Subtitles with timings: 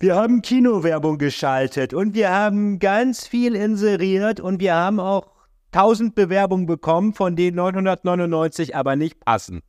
[0.00, 5.32] wir haben Kinowerbung geschaltet und wir haben ganz viel inseriert und wir haben auch
[5.72, 9.62] 1000 Bewerbungen bekommen, von denen 999 aber nicht passen.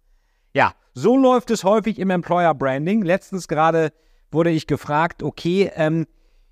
[0.54, 3.02] Ja, so läuft es häufig im Employer Branding.
[3.02, 3.92] Letztens gerade
[4.32, 6.06] wurde ich gefragt, okay, ähm,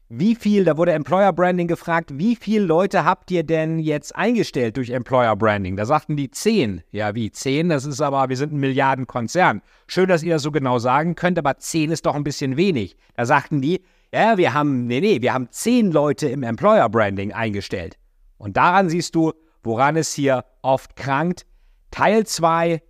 [0.09, 4.77] wie viel, da wurde Employer Branding gefragt, wie viele Leute habt ihr denn jetzt eingestellt
[4.77, 5.75] durch Employer Branding?
[5.75, 6.81] Da sagten die zehn.
[6.91, 7.67] Ja, wie zehn?
[7.67, 9.61] Das ist aber, wir sind ein Milliardenkonzern.
[9.87, 12.95] Schön, dass ihr das so genau sagen könnt, aber zehn ist doch ein bisschen wenig.
[13.15, 13.83] Da sagten die,
[14.13, 17.97] ja, wir haben, nee, nee, wir haben zehn Leute im Employer Branding eingestellt.
[18.37, 21.45] Und daran siehst du, woran es hier oft krankt.
[21.91, 22.81] Teil 2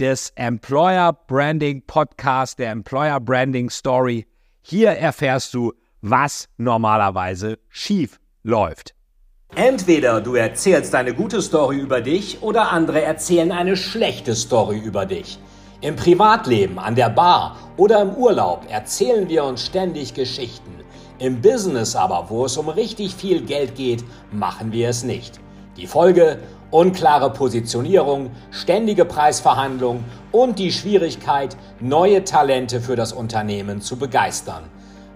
[0.00, 4.26] des Employer Branding Podcast, der Employer Branding Story.
[4.62, 5.72] Hier erfährst du,
[6.04, 8.94] was normalerweise schief läuft.
[9.54, 15.06] Entweder du erzählst eine gute Story über dich oder andere erzählen eine schlechte Story über
[15.06, 15.38] dich.
[15.80, 20.72] Im Privatleben, an der Bar oder im Urlaub erzählen wir uns ständig Geschichten.
[21.18, 25.40] Im Business aber, wo es um richtig viel Geld geht, machen wir es nicht.
[25.78, 26.38] Die Folge?
[26.70, 34.64] Unklare Positionierung, ständige Preisverhandlungen und die Schwierigkeit, neue Talente für das Unternehmen zu begeistern.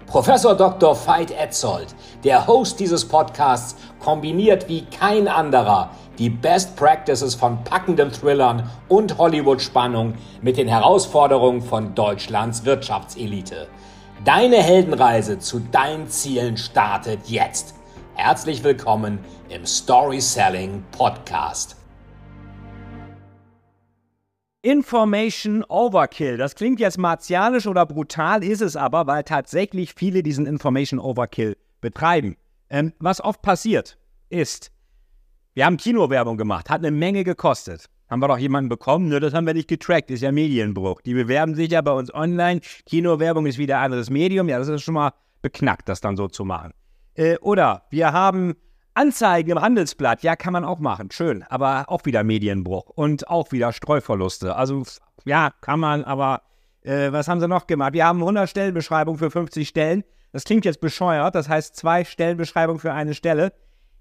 [0.08, 0.96] Professor Dr.
[1.06, 8.10] Veit Etzold, der Host dieses Podcasts, kombiniert wie kein anderer die Best Practices von packenden
[8.10, 13.68] Thrillern und Hollywood-Spannung mit den Herausforderungen von Deutschlands Wirtschaftselite.
[14.24, 17.74] Deine Heldenreise zu deinen Zielen startet jetzt.
[18.14, 19.18] Herzlich willkommen
[19.50, 21.77] im Story Selling Podcast.
[24.68, 26.36] Information Overkill.
[26.36, 31.56] Das klingt jetzt martialisch oder brutal, ist es aber, weil tatsächlich viele diesen Information Overkill
[31.80, 32.36] betreiben.
[32.68, 33.96] Ähm, was oft passiert,
[34.28, 34.70] ist,
[35.54, 37.86] wir haben Kinowerbung gemacht, hat eine Menge gekostet.
[38.10, 39.08] Haben wir doch jemanden bekommen?
[39.08, 41.00] Nö, das haben wir nicht getrackt, ist ja Medienbruch.
[41.00, 42.60] Die bewerben sich ja bei uns online.
[42.84, 44.50] Kinowerbung ist wieder ein anderes Medium.
[44.50, 46.74] Ja, das ist schon mal beknackt, das dann so zu machen.
[47.14, 48.54] Äh, oder wir haben
[48.98, 53.52] Anzeigen im Handelsblatt, ja, kann man auch machen, schön, aber auch wieder Medienbruch und auch
[53.52, 54.56] wieder Streuverluste.
[54.56, 54.82] Also,
[55.24, 56.42] ja, kann man, aber
[56.82, 57.92] äh, was haben sie noch gemacht?
[57.92, 60.02] Wir haben 100 Stellenbeschreibungen für 50 Stellen.
[60.32, 63.52] Das klingt jetzt bescheuert, das heißt zwei Stellenbeschreibungen für eine Stelle,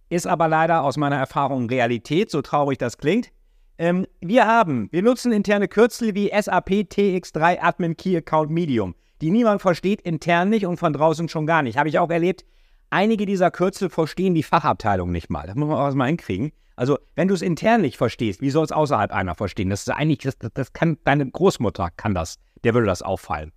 [0.09, 3.29] ist aber leider aus meiner Erfahrung Realität, so traurig das klingt.
[3.77, 9.29] Ähm, wir haben, wir nutzen interne Kürzel wie SAP TX3 Admin Key Account Medium, die
[9.29, 11.77] niemand versteht, intern nicht und von draußen schon gar nicht.
[11.77, 12.45] Habe ich auch erlebt,
[12.89, 15.45] Einige dieser Kürzel verstehen die Fachabteilung nicht mal.
[15.47, 16.51] Das muss man auch erstmal hinkriegen.
[16.77, 19.69] Also, wenn du es intern nicht verstehst, wie soll es außerhalb einer verstehen?
[19.69, 23.51] Das ist eigentlich, das, das kann, deine Großmutter kann das, der würde das auffallen.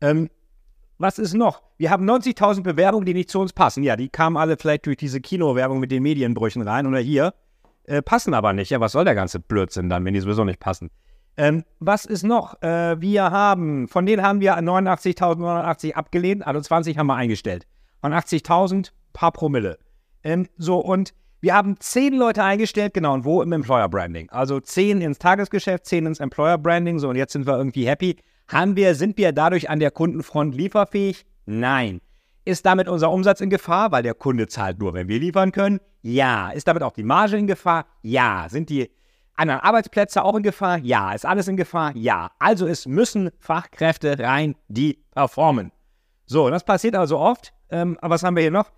[0.00, 0.30] Ähm,
[0.98, 1.62] was ist noch?
[1.76, 3.82] Wir haben 90.000 Bewerbungen, die nicht zu uns passen.
[3.82, 7.34] Ja, die kamen alle vielleicht durch diese Kinowerbung mit den Medienbrüchen rein oder hier,
[7.84, 8.70] äh, passen aber nicht.
[8.70, 10.90] Ja, was soll der ganze Blödsinn dann, wenn die sowieso nicht passen?
[11.36, 12.60] Ähm, was ist noch?
[12.62, 17.66] Äh, wir haben, von denen haben wir 89.980 abgelehnt, also 20 haben wir eingestellt
[18.02, 19.78] waren 80.000, paar Promille.
[20.22, 24.30] Ähm, so, und wir haben zehn Leute eingestellt, genau, und wo im Employer Branding.
[24.30, 28.16] Also zehn ins Tagesgeschäft, zehn ins Employer Branding, so, und jetzt sind wir irgendwie happy.
[28.48, 31.24] Haben wir, sind wir dadurch an der Kundenfront lieferfähig?
[31.46, 32.00] Nein.
[32.44, 35.80] Ist damit unser Umsatz in Gefahr, weil der Kunde zahlt nur, wenn wir liefern können?
[36.02, 36.50] Ja.
[36.50, 37.86] Ist damit auch die Marge in Gefahr?
[38.02, 38.46] Ja.
[38.48, 38.90] Sind die
[39.34, 40.78] anderen Arbeitsplätze auch in Gefahr?
[40.78, 41.12] Ja.
[41.12, 41.96] Ist alles in Gefahr?
[41.96, 42.32] Ja.
[42.38, 45.70] Also es müssen Fachkräfte rein, die performen.
[46.26, 47.52] So, das passiert also oft.
[47.72, 48.70] Ähm, aber was haben wir hier noch?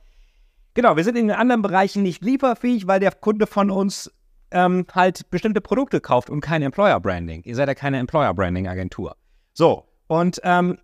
[0.72, 4.10] Genau, wir sind in den anderen Bereichen nicht lieferfähig, weil der Kunde von uns
[4.50, 7.42] ähm, halt bestimmte Produkte kauft und kein Employer Branding.
[7.44, 9.16] Ihr seid ja keine Employer Branding Agentur.
[9.52, 10.78] So, und ähm,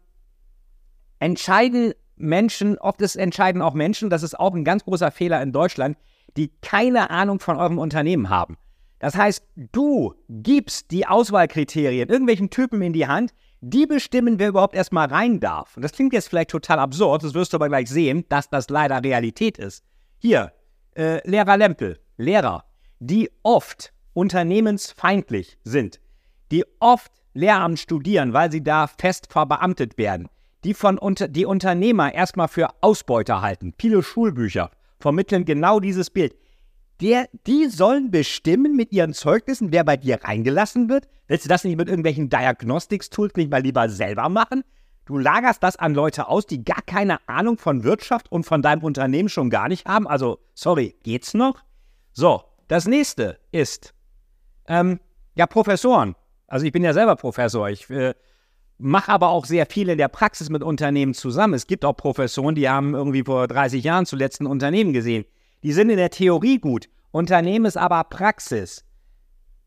[1.20, 5.53] entscheiden Menschen, oft ist entscheiden auch Menschen, das ist auch ein ganz großer Fehler in
[5.53, 5.97] Deutschland,
[6.37, 8.56] die keine Ahnung von eurem Unternehmen haben.
[8.99, 14.75] Das heißt, du gibst die Auswahlkriterien irgendwelchen Typen in die Hand, die bestimmen, wer überhaupt
[14.75, 15.76] erstmal rein darf.
[15.76, 18.71] Und das klingt jetzt vielleicht total absurd, das wirst du aber gleich sehen, dass das
[18.71, 19.84] leider Realität ist.
[20.19, 20.53] Hier,
[20.97, 22.65] äh, Lehrer Lempel, Lehrer,
[22.99, 26.00] die oft unternehmensfeindlich sind,
[26.50, 30.28] die oft Lehramt studieren, weil sie da fest verbeamtet werden,
[30.65, 33.73] die von unter, die Unternehmer erstmal für Ausbeuter halten.
[33.79, 36.35] Viele Schulbücher vermitteln genau dieses Bild
[37.00, 41.08] der, die sollen bestimmen mit ihren Zeugnissen, wer bei dir reingelassen wird.
[41.26, 44.62] Willst du das nicht mit irgendwelchen Diagnostics-Tools nicht mal lieber selber machen?
[45.06, 48.82] Du lagerst das an Leute aus, die gar keine Ahnung von Wirtschaft und von deinem
[48.82, 50.06] Unternehmen schon gar nicht haben.
[50.06, 51.56] Also, sorry, geht's noch?
[52.12, 53.94] So, das nächste ist,
[54.69, 55.00] ähm,
[55.35, 56.14] ja, Professoren.
[56.47, 57.69] Also, ich bin ja selber Professor.
[57.70, 58.14] Ich äh,
[58.79, 61.55] mache aber auch sehr viel in der Praxis mit Unternehmen zusammen.
[61.55, 65.25] Es gibt auch Professoren, die haben irgendwie vor 30 Jahren zuletzt ein Unternehmen gesehen.
[65.62, 66.89] Die sind in der Theorie gut.
[67.11, 68.85] Unternehmen ist aber Praxis.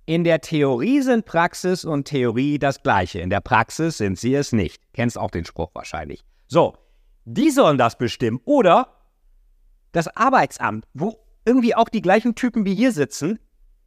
[0.06, 3.19] In der Theorie sind Praxis und Theorie das gleiche.
[3.19, 4.81] In der Praxis sind sie es nicht.
[4.94, 6.24] Kennst auch den Spruch wahrscheinlich.
[6.48, 6.74] So,
[7.25, 8.42] Die sollen das bestimmen.
[8.45, 8.88] Oder
[9.94, 13.40] das Arbeitsamt, wo irgendwie auch die gleichen Typen wie hier sitzen,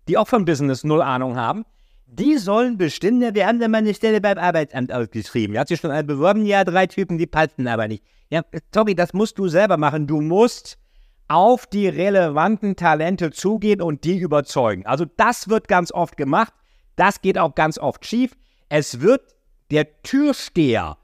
[0.09, 1.65] die auch von Business null Ahnung haben,
[2.07, 5.59] die sollen bestimmen, wir haben da mal eine Stelle beim Arbeitsamt ausgeschrieben.
[5.59, 8.05] Hat sich schon beworben, ja, drei Typen, die passen aber nicht.
[8.31, 8.43] Ja,
[8.73, 10.07] sorry, das musst du selber machen.
[10.07, 10.79] Du musst
[11.29, 14.87] auf die relevanten Talente zugehen und die überzeugen.
[14.87, 16.53] Also das wird ganz oft gemacht.
[16.95, 18.37] Das geht auch ganz oft schief.
[18.69, 19.23] Es wird
[19.71, 20.97] der Türsteher,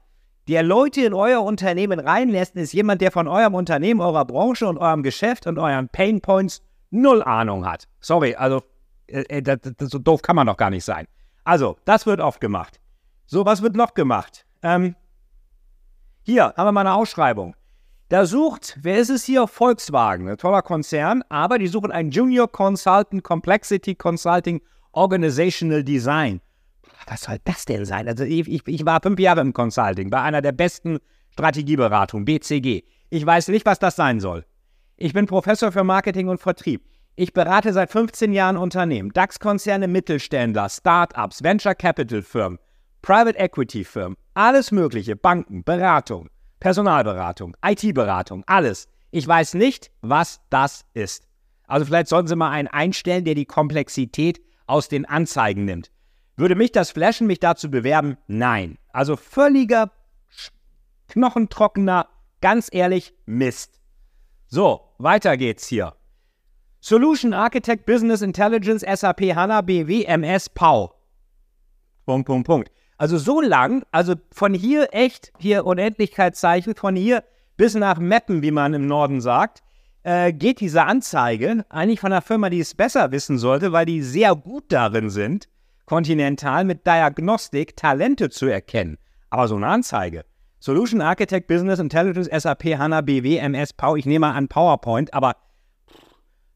[0.47, 4.77] der Leute in euer Unternehmen reinlässt, ist jemand, der von eurem Unternehmen, eurer Branche und
[4.77, 6.61] eurem Geschäft und euren Painpoints
[6.91, 7.87] null Ahnung hat.
[7.99, 8.61] Sorry, also
[9.07, 11.07] äh, äh, das, das, so doof kann man doch gar nicht sein.
[11.43, 12.79] Also, das wird oft gemacht.
[13.25, 14.45] So, was wird noch gemacht?
[14.61, 14.95] Ähm,
[16.23, 17.55] hier haben wir mal eine Ausschreibung.
[18.13, 19.47] Da sucht, wer ist es hier?
[19.47, 24.61] Volkswagen, ein toller Konzern, aber die suchen einen Junior Consultant Complexity Consulting
[24.91, 26.39] Organizational Design.
[27.07, 28.07] Was soll das denn sein?
[28.07, 30.99] Also ich, ich, ich war fünf Jahre im Consulting, bei einer der besten
[31.31, 32.83] Strategieberatungen, BCG.
[33.09, 34.45] Ich weiß nicht, was das sein soll.
[34.95, 36.85] Ich bin Professor für Marketing und Vertrieb.
[37.15, 42.59] Ich berate seit 15 Jahren Unternehmen, DAX-Konzerne, Mittelständler, Start-ups, Venture Capital Firmen,
[43.01, 46.29] Private Equity Firmen, alles Mögliche, Banken, Beratung,
[46.63, 48.87] Personalberatung, IT-Beratung, alles.
[49.11, 51.27] Ich weiß nicht, was das ist.
[51.67, 55.91] Also vielleicht sollten Sie mal einen einstellen, der die Komplexität aus den Anzeigen nimmt.
[56.37, 58.15] Würde mich das flashen, mich dazu bewerben?
[58.27, 58.77] Nein.
[58.93, 59.91] Also völliger,
[61.09, 62.07] knochentrockener,
[62.39, 63.81] ganz ehrlich, Mist.
[64.47, 65.93] So, weiter geht's hier.
[66.79, 70.91] Solution Architect Business Intelligence SAP HANA BW MS POW.
[72.05, 72.71] Punkt, Punkt, Punkt.
[72.97, 77.23] Also so lang, also von hier echt, hier Unendlichkeitszeichen, von hier
[77.57, 79.63] bis nach Meppen, wie man im Norden sagt,
[80.03, 84.01] äh, geht diese Anzeige eigentlich von einer Firma, die es besser wissen sollte, weil die
[84.01, 85.47] sehr gut darin sind,
[85.85, 88.97] Continental mit Diagnostik Talente zu erkennen.
[89.29, 90.25] Aber so eine Anzeige.
[90.59, 95.35] Solution Architect Business Intelligence SAP HANA BW MS POW, ich nehme mal an PowerPoint, aber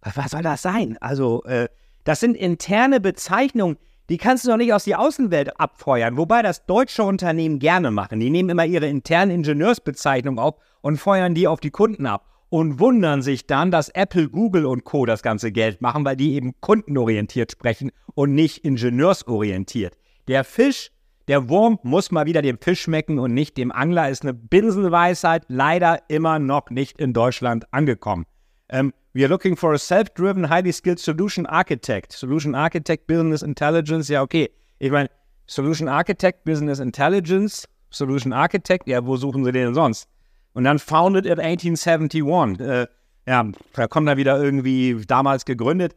[0.02, 0.98] was soll das sein?
[1.02, 1.68] Also, äh,
[2.06, 3.78] das sind interne Bezeichnungen,
[4.10, 6.18] die kannst du doch nicht aus der Außenwelt abfeuern.
[6.18, 8.20] Wobei das deutsche Unternehmen gerne machen.
[8.20, 12.26] Die nehmen immer ihre internen Ingenieursbezeichnungen auf und feuern die auf die Kunden ab.
[12.50, 15.06] Und wundern sich dann, dass Apple, Google und Co.
[15.06, 19.98] das ganze Geld machen, weil die eben kundenorientiert sprechen und nicht ingenieursorientiert.
[20.30, 20.92] Der Fisch,
[21.28, 25.44] der Wurm muss mal wieder dem Fisch schmecken und nicht dem Angler, ist eine Binsenweisheit
[25.50, 28.26] leider immer noch nicht in Deutschland angekommen.
[28.70, 32.12] Ähm, We are looking for a self-driven, highly skilled solution architect.
[32.14, 34.52] Solution Architect, Business Intelligence, ja, okay.
[34.78, 35.10] Ich meine,
[35.48, 40.08] Solution Architect, Business Intelligence, Solution Architect, ja, wo suchen sie den denn sonst?
[40.54, 42.60] Und dann founded in 1871.
[42.60, 42.86] Äh,
[43.26, 43.44] ja,
[43.74, 45.96] da kommt er wieder irgendwie damals gegründet.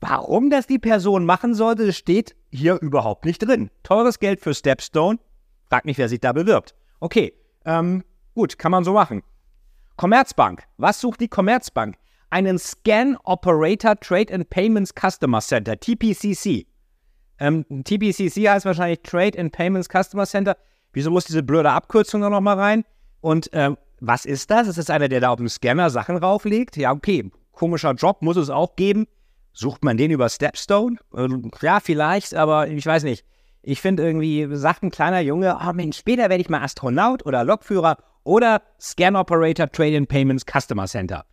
[0.00, 3.68] Warum das die Person machen sollte, steht hier überhaupt nicht drin.
[3.82, 5.18] Teures Geld für Stepstone.
[5.68, 6.74] Frag mich, wer sich da bewirbt.
[7.00, 7.34] Okay,
[7.66, 9.22] ähm, gut, kann man so machen.
[9.98, 10.62] Commerzbank.
[10.78, 11.98] Was sucht die Commerzbank?
[12.34, 16.66] Einen Scan Operator Trade and Payments Customer Center, TPCC.
[17.38, 20.56] Ähm, TPCC heißt wahrscheinlich Trade and Payments Customer Center.
[20.92, 22.84] Wieso muss diese blöde Abkürzung da nochmal rein?
[23.20, 24.66] Und ähm, was ist das?
[24.66, 26.76] Ist das einer, der da auf dem Scanner Sachen rauflegt?
[26.76, 27.30] Ja, okay.
[27.52, 29.06] Komischer Job muss es auch geben.
[29.52, 30.96] Sucht man den über Stepstone?
[31.16, 33.24] Ähm, ja, vielleicht, aber ich weiß nicht.
[33.62, 37.44] Ich finde irgendwie, sagt ein kleiner Junge, oh Mensch, später werde ich mal Astronaut oder
[37.44, 41.24] Lokführer oder Scan Operator Trade and Payments Customer Center.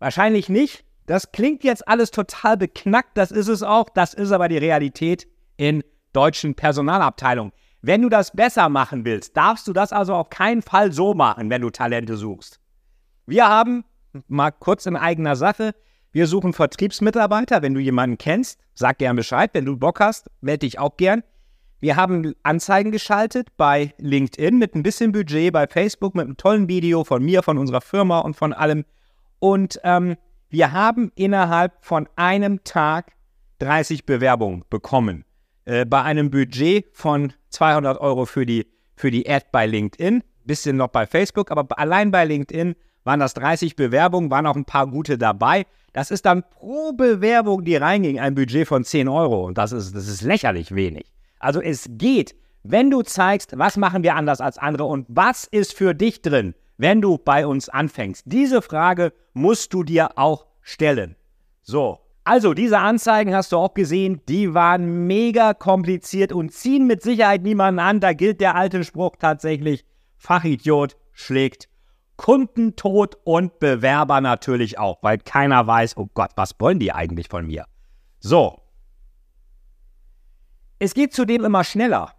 [0.00, 0.84] Wahrscheinlich nicht.
[1.06, 3.88] Das klingt jetzt alles total beknackt, das ist es auch.
[3.88, 7.52] Das ist aber die Realität in deutschen Personalabteilungen.
[7.82, 11.48] Wenn du das besser machen willst, darfst du das also auf keinen Fall so machen,
[11.48, 12.60] wenn du Talente suchst.
[13.26, 13.84] Wir haben,
[14.28, 15.74] mal kurz in eigener Sache,
[16.12, 17.62] wir suchen Vertriebsmitarbeiter.
[17.62, 19.50] Wenn du jemanden kennst, sag gern Bescheid.
[19.52, 21.22] Wenn du Bock hast, melde dich auch gern.
[21.78, 26.68] Wir haben Anzeigen geschaltet bei LinkedIn mit ein bisschen Budget, bei Facebook mit einem tollen
[26.68, 28.84] Video von mir, von unserer Firma und von allem.
[29.40, 30.16] Und ähm,
[30.48, 33.12] wir haben innerhalb von einem Tag
[33.58, 35.24] 30 Bewerbungen bekommen.
[35.64, 38.66] Äh, bei einem Budget von 200 Euro für die,
[38.96, 43.34] für die Ad bei LinkedIn, bisschen noch bei Facebook, aber allein bei LinkedIn waren das
[43.34, 45.66] 30 Bewerbungen, waren auch ein paar gute dabei.
[45.92, 49.46] Das ist dann pro Bewerbung, die reinging, ein Budget von 10 Euro.
[49.46, 51.06] Und das ist, das ist lächerlich wenig.
[51.38, 55.74] Also es geht, wenn du zeigst, was machen wir anders als andere und was ist
[55.74, 58.22] für dich drin, wenn du bei uns anfängst?
[58.24, 61.14] Diese Frage musst du dir auch stellen.
[61.62, 67.02] So, also diese Anzeigen hast du auch gesehen, die waren mega kompliziert und ziehen mit
[67.02, 68.00] Sicherheit niemanden an.
[68.00, 69.84] Da gilt der alte Spruch tatsächlich,
[70.16, 71.68] Fachidiot schlägt
[72.16, 77.46] Kundentod und Bewerber natürlich auch, weil keiner weiß, oh Gott, was wollen die eigentlich von
[77.46, 77.66] mir?
[78.20, 78.58] So.
[80.78, 82.14] Es geht zudem immer schneller.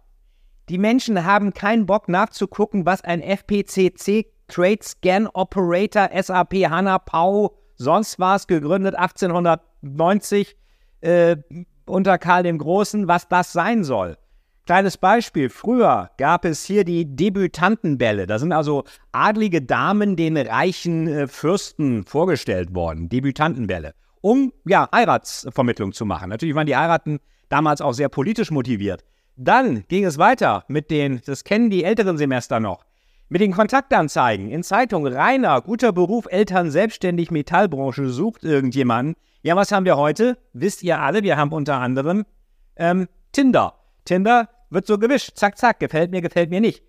[0.68, 7.56] Die Menschen haben keinen Bock nachzugucken, was ein FPCC Trade Scan Operator, SAP, HANA, Pau,
[7.76, 10.56] sonst was, gegründet 1890
[11.00, 11.36] äh,
[11.86, 14.18] unter Karl dem Großen, was das sein soll.
[14.66, 18.26] Kleines Beispiel, früher gab es hier die Debütantenbälle.
[18.26, 25.92] Da sind also adlige Damen den reichen äh, Fürsten vorgestellt worden, Debütantenbälle, um ja Heiratsvermittlung
[25.92, 26.28] zu machen.
[26.28, 29.02] Natürlich waren die Heiraten damals auch sehr politisch motiviert.
[29.36, 32.84] Dann ging es weiter mit den, das kennen die älteren Semester noch,
[33.28, 35.12] mit den Kontaktanzeigen in Zeitungen.
[35.12, 39.16] Rainer, guter Beruf, Eltern selbstständig, Metallbranche, sucht irgendjemanden.
[39.42, 40.38] Ja, was haben wir heute?
[40.52, 42.24] Wisst ihr alle, wir haben unter anderem
[42.76, 43.74] ähm, Tinder.
[44.04, 45.32] Tinder wird so gewischt.
[45.36, 46.82] Zack, zack, gefällt mir, gefällt mir nicht.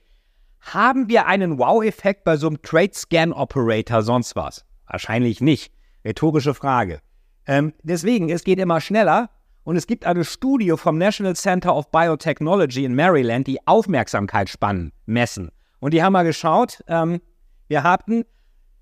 [0.62, 4.66] Haben wir einen Wow-Effekt bei so einem Trade-Scan-Operator sonst was?
[4.88, 5.74] Wahrscheinlich nicht.
[6.06, 7.00] Rhetorische Frage.
[7.46, 9.30] Ähm, deswegen, es geht immer schneller
[9.64, 15.52] und es gibt eine Studie vom National Center of Biotechnology in Maryland, die Aufmerksamkeitsspannen messen.
[15.84, 17.20] Und die haben mal geschaut, ähm,
[17.68, 18.24] wir hatten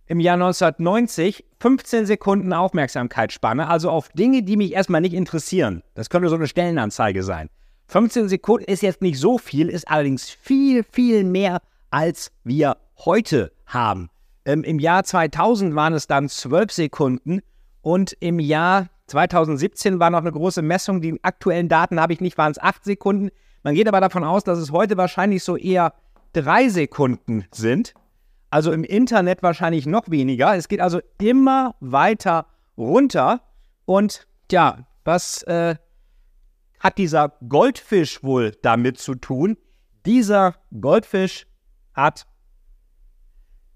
[0.05, 5.81] im Jahr 1990 15 Sekunden Aufmerksamkeitsspanne, also auf Dinge, die mich erstmal nicht interessieren.
[5.95, 7.49] Das könnte so eine Stellenanzeige sein.
[7.87, 13.51] 15 Sekunden ist jetzt nicht so viel, ist allerdings viel, viel mehr, als wir heute
[13.65, 14.11] haben.
[14.45, 17.41] Ähm, Im Jahr 2000 waren es dann 12 Sekunden
[17.81, 21.01] und im Jahr 2017 war noch eine große Messung.
[21.01, 23.31] Die aktuellen Daten habe ich nicht, waren es 8 Sekunden.
[23.63, 25.93] Man geht aber davon aus, dass es heute wahrscheinlich so eher
[26.33, 27.93] 3 Sekunden sind.
[28.49, 30.55] Also im Internet wahrscheinlich noch weniger.
[30.55, 32.47] Es geht also immer weiter
[32.77, 33.41] runter.
[33.85, 35.75] Und ja, was äh,
[36.79, 39.57] hat dieser Goldfisch wohl damit zu tun?
[40.05, 41.47] Dieser Goldfisch
[41.93, 42.25] hat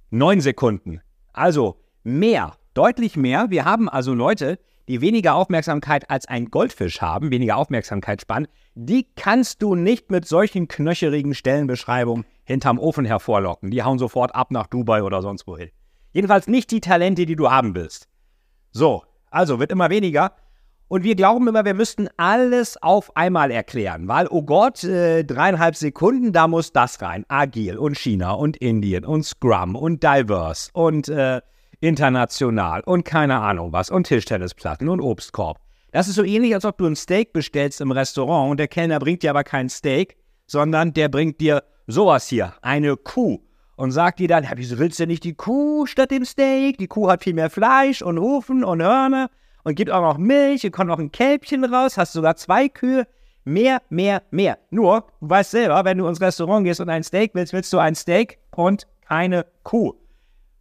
[0.10, 1.02] neun Sekunden.
[1.32, 3.50] Also mehr, deutlich mehr.
[3.50, 8.48] Wir haben also Leute, die weniger Aufmerksamkeit als ein Goldfisch haben, weniger Aufmerksamkeitsspann.
[8.76, 13.72] Die kannst du nicht mit solchen knöcherigen Stellenbeschreibungen hinterm Ofen hervorlocken.
[13.72, 15.70] Die hauen sofort ab nach Dubai oder sonst wohin.
[16.14, 18.08] Jedenfalls nicht die Talente, die du haben willst.
[18.72, 20.32] So, also wird immer weniger.
[20.88, 25.76] Und wir glauben immer, wir müssten alles auf einmal erklären, weil, oh Gott, äh, dreieinhalb
[25.76, 27.26] Sekunden, da muss das rein.
[27.28, 31.42] Agil und China und Indien und Scrum und Diverse und äh,
[31.80, 35.60] international und keine Ahnung was und Tischtennisplatten und Obstkorb.
[35.92, 39.00] Das ist so ähnlich, als ob du ein Steak bestellst im Restaurant und der Kellner
[39.00, 43.40] bringt dir aber kein Steak, sondern der bringt dir sowas hier, eine Kuh.
[43.78, 46.78] Und sagt dir dann, ja, wieso willst du nicht die Kuh statt dem Steak?
[46.78, 49.30] Die Kuh hat viel mehr Fleisch und Hufen und Hörner
[49.66, 53.06] und gibt auch noch Milch, und kommt noch ein Kälbchen raus, hast sogar zwei Kühe.
[53.44, 54.58] Mehr, mehr, mehr.
[54.70, 57.78] Nur, du weißt selber, wenn du ins Restaurant gehst und ein Steak willst, willst du
[57.78, 59.94] ein Steak und keine Kuh.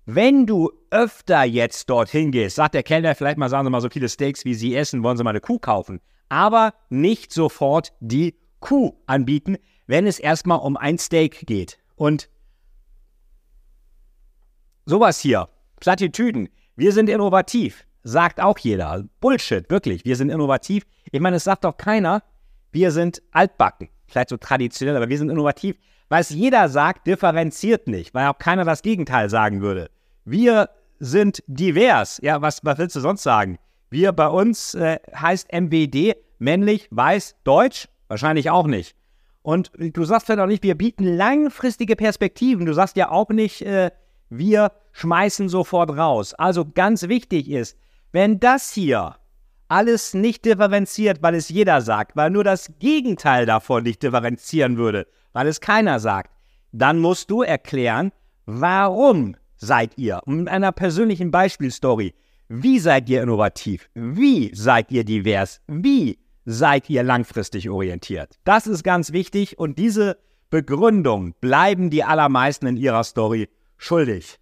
[0.07, 3.89] Wenn du öfter jetzt dorthin gehst, sagt der Kellner vielleicht mal, sagen Sie mal so
[3.89, 6.01] viele Steaks, wie Sie essen, wollen Sie mal eine Kuh kaufen.
[6.29, 11.79] Aber nicht sofort die Kuh anbieten, wenn es erstmal um ein Steak geht.
[11.97, 12.29] Und
[14.87, 15.49] sowas hier,
[15.81, 19.05] Plattitüden, wir sind innovativ sagt auch jeder.
[19.21, 20.05] Bullshit, wirklich.
[20.05, 20.85] Wir sind innovativ.
[21.11, 22.23] Ich meine, es sagt doch keiner,
[22.71, 23.89] wir sind altbacken.
[24.07, 25.77] Vielleicht so traditionell, aber wir sind innovativ.
[26.09, 29.91] Was jeder sagt, differenziert nicht, weil auch keiner das Gegenteil sagen würde.
[30.25, 30.69] Wir
[31.01, 32.21] sind divers.
[32.23, 33.59] Ja, was, was willst du sonst sagen?
[33.91, 37.89] Wir bei uns äh, heißt MWD, männlich, weiß, deutsch?
[38.09, 38.95] Wahrscheinlich auch nicht.
[39.45, 42.65] Und du sagst ja doch nicht, wir bieten langfristige Perspektiven.
[42.65, 43.91] Du sagst ja auch nicht, äh,
[44.31, 46.33] wir schmeißen sofort raus.
[46.33, 47.77] Also ganz wichtig ist,
[48.11, 49.17] wenn das hier
[49.69, 55.07] alles nicht differenziert, weil es jeder sagt, weil nur das Gegenteil davon nicht differenzieren würde,
[55.35, 56.31] weil es keiner sagt,
[56.73, 58.13] dann musst du erklären,
[58.47, 60.23] warum seid ihr?
[60.25, 62.15] Mit einer persönlichen Beispielstory.
[62.49, 63.91] Wie seid ihr innovativ?
[63.93, 65.61] Wie seid ihr divers?
[65.67, 68.39] Wie seid ihr langfristig orientiert?
[68.45, 70.19] Das ist ganz wichtig und diese
[70.51, 74.39] Begründung bleiben die allermeisten in ihrer Story schuldig.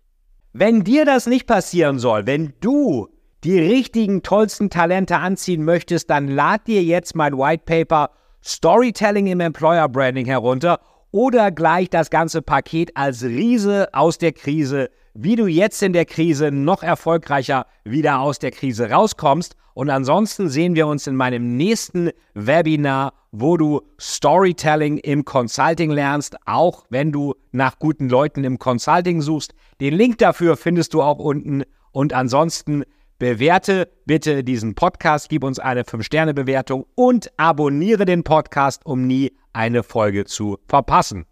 [0.53, 3.09] Wenn dir das nicht passieren soll, wenn du
[3.45, 8.11] die richtigen, tollsten Talente anziehen möchtest, dann lad dir jetzt mein White Paper
[8.45, 10.81] Storytelling im Employer Branding herunter
[11.11, 16.07] oder gleich das ganze Paket als Riese aus der Krise, wie du jetzt in der
[16.07, 19.57] Krise noch erfolgreicher wieder aus der Krise rauskommst.
[19.75, 26.37] Und ansonsten sehen wir uns in meinem nächsten Webinar, wo du Storytelling im Consulting lernst,
[26.47, 29.55] auch wenn du nach guten Leuten im Consulting suchst.
[29.81, 31.65] Den Link dafür findest du auch unten.
[31.93, 32.85] Und ansonsten
[33.23, 39.85] Bewerte bitte diesen Podcast, gib uns eine 5-Sterne-Bewertung und abonniere den Podcast, um nie eine
[39.85, 41.21] Folge zu verpassen.